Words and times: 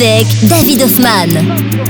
Avec 0.00 0.48
David 0.48 0.80
Hoffman. 0.80 1.89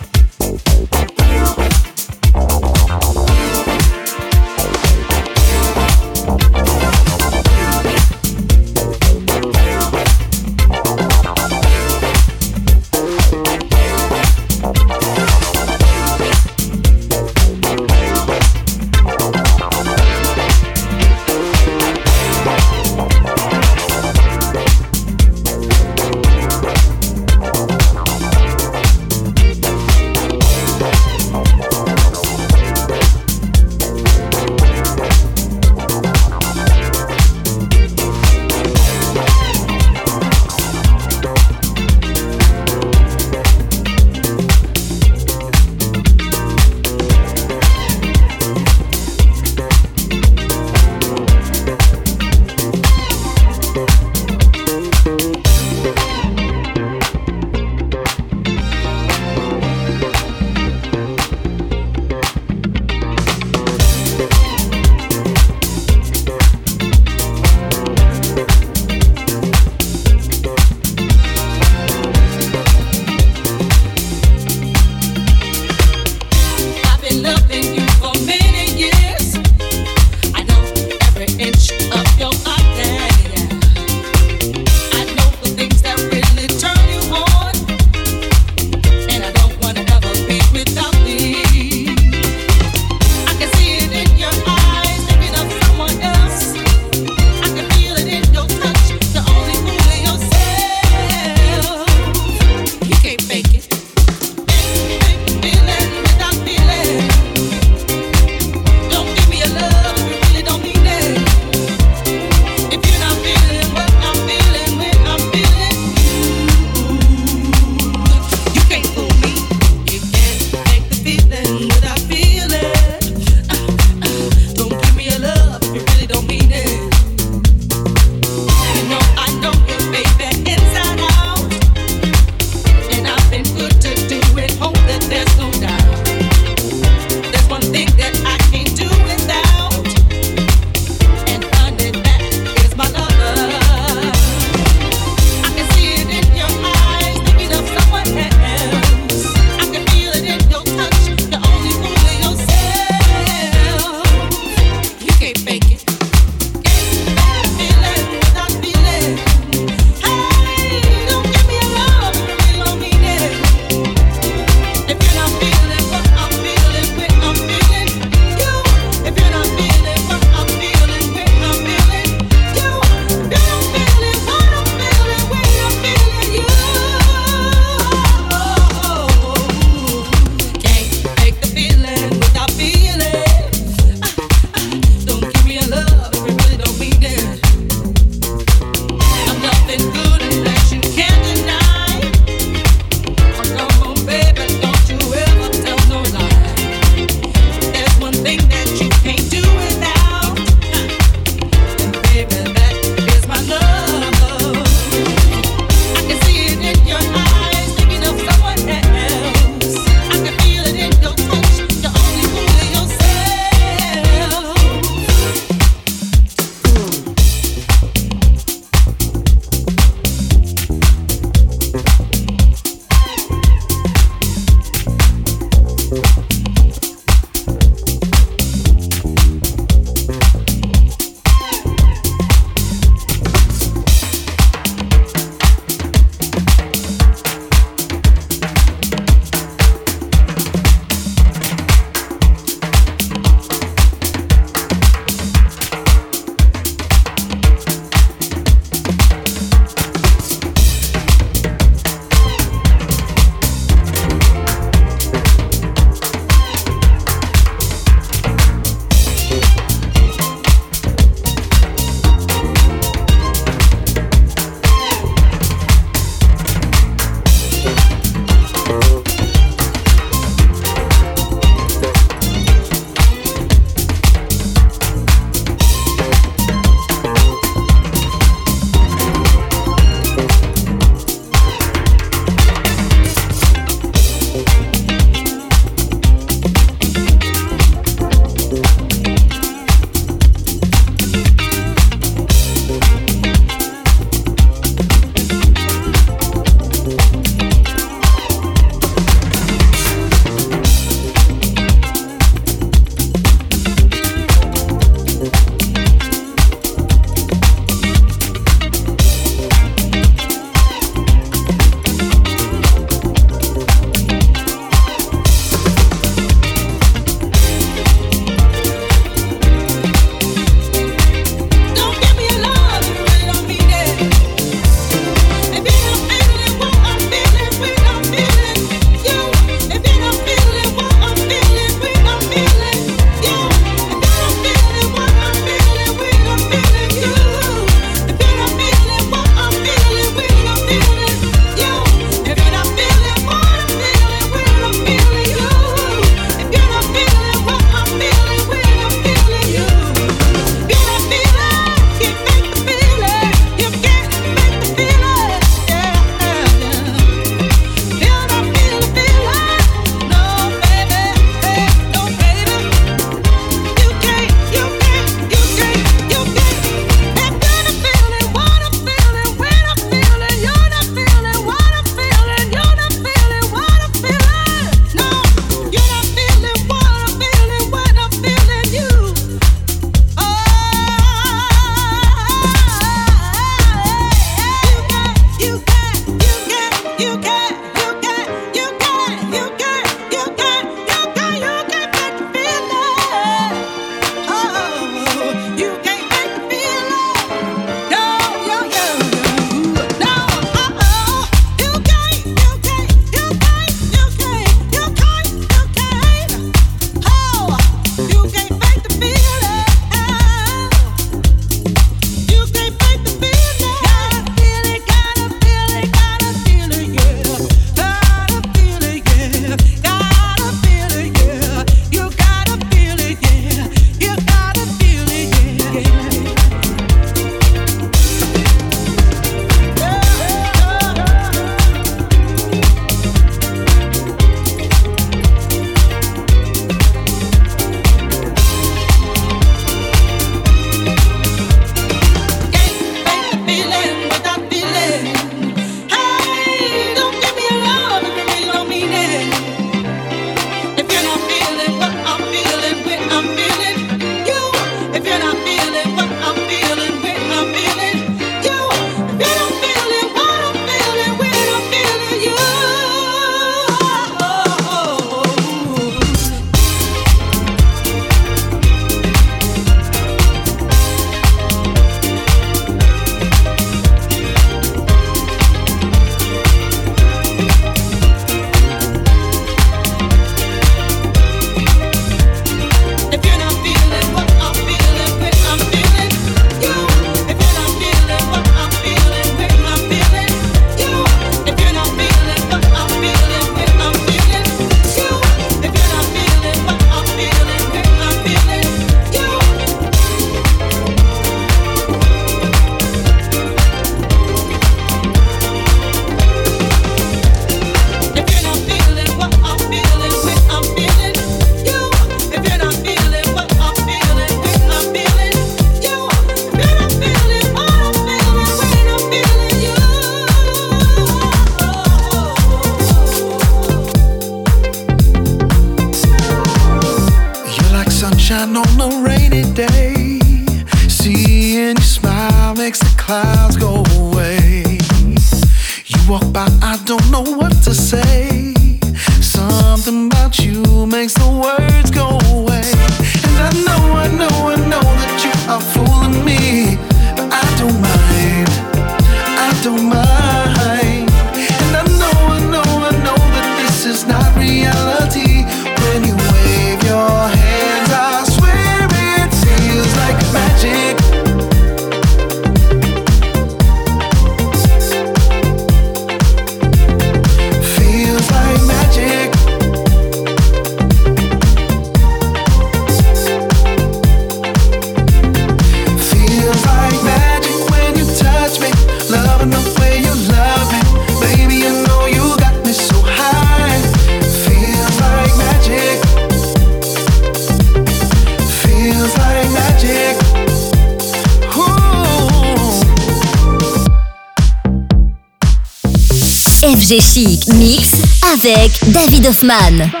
David 599.41 600.00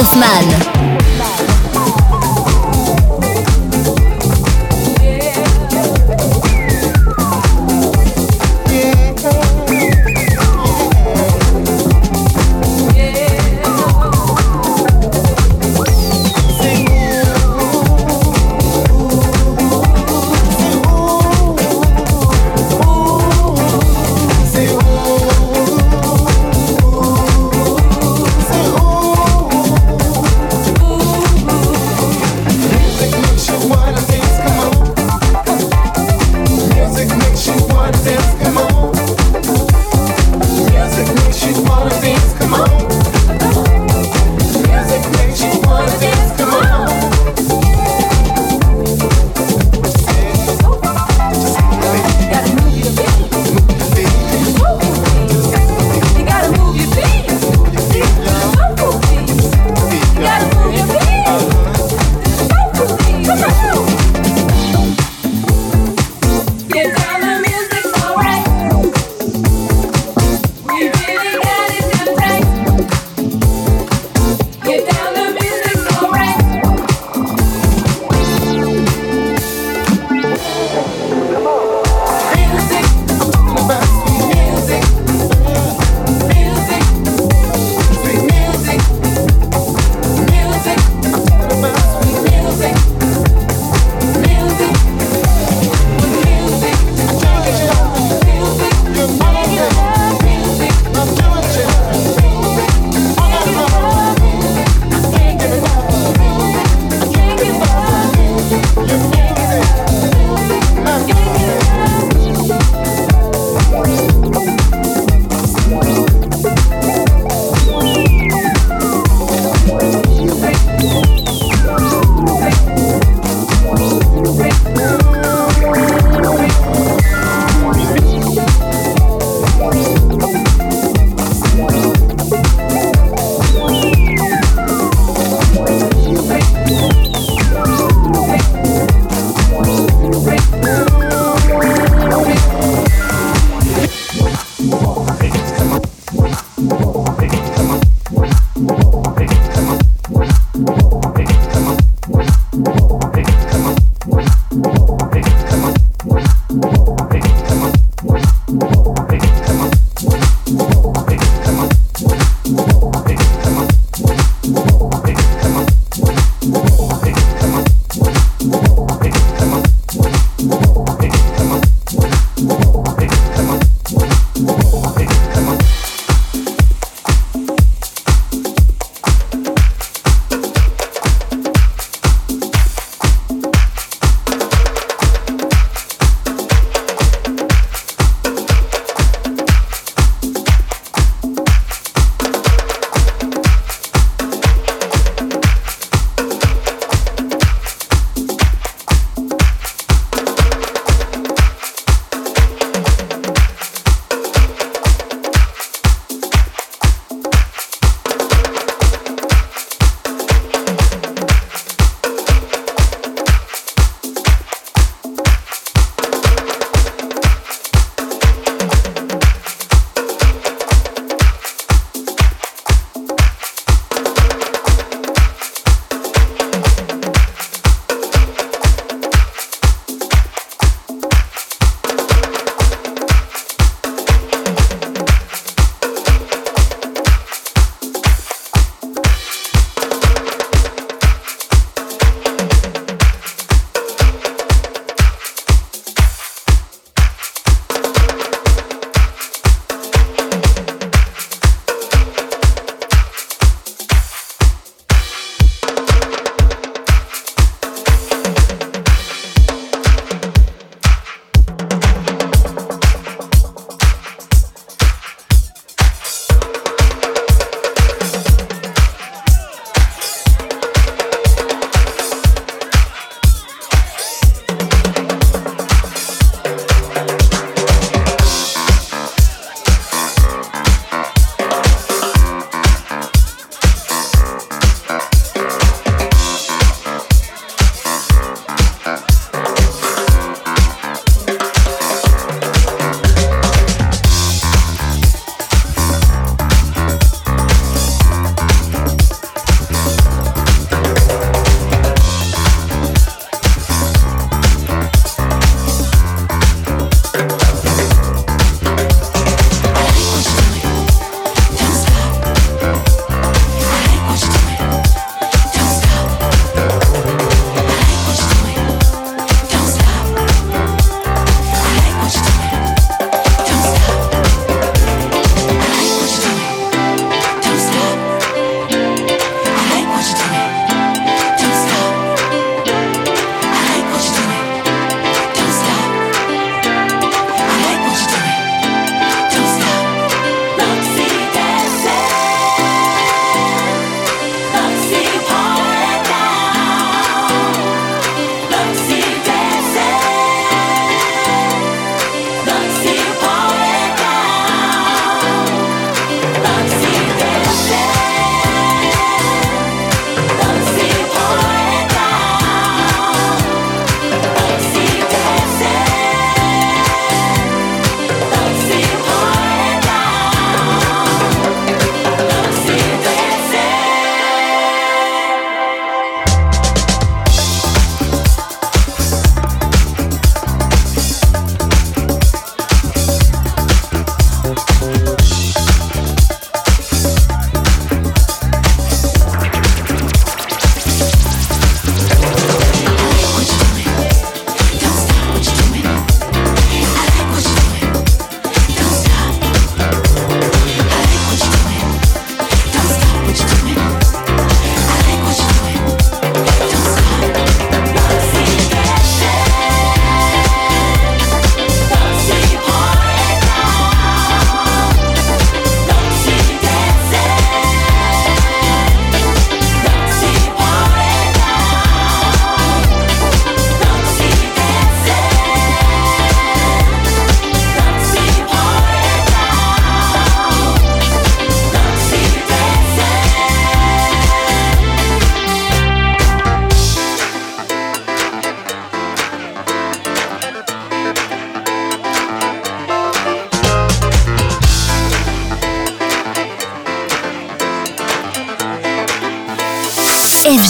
David 0.00 0.49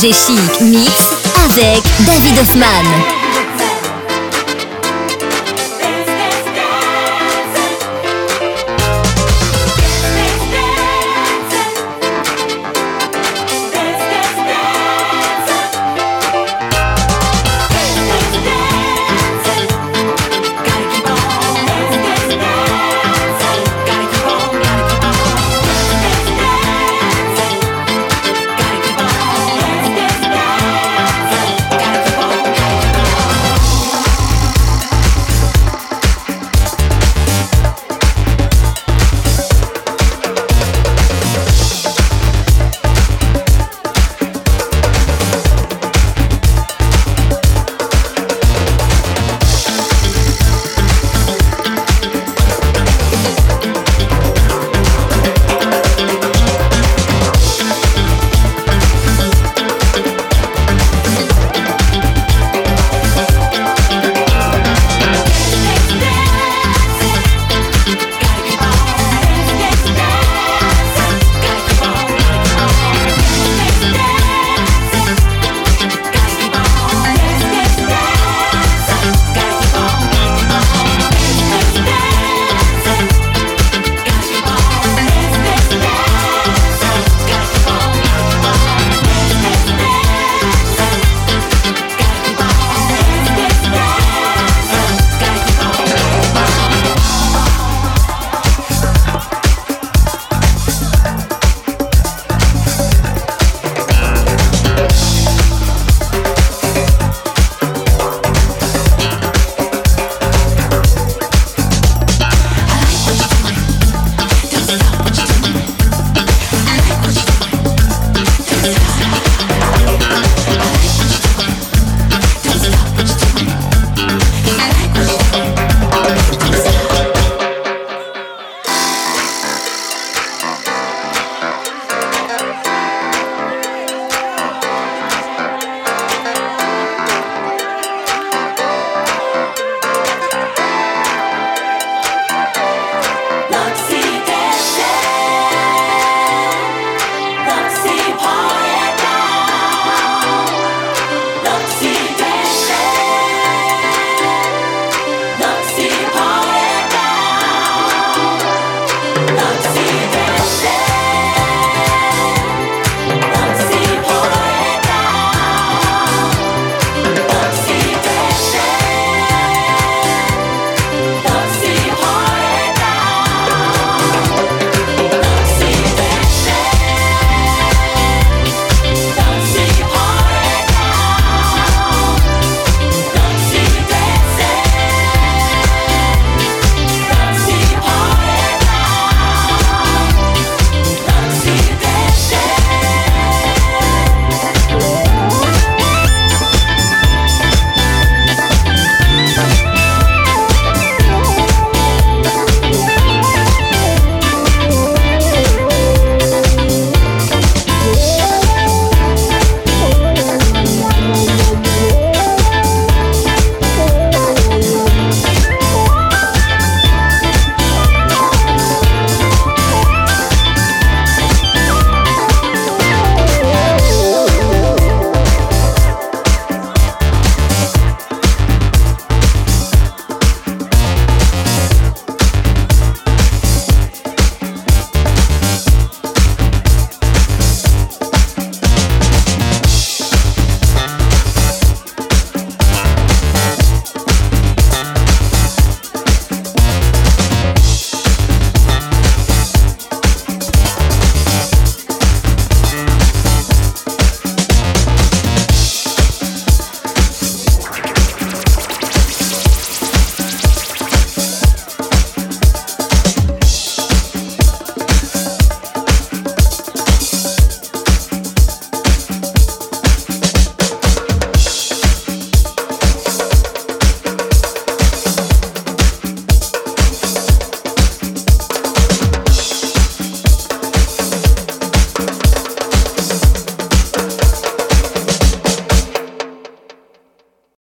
FG 0.01 0.14
Chic 0.14 0.60
Mix 0.62 0.90
avec 1.44 1.82
David 2.06 2.39
Hoffman. 2.39 3.10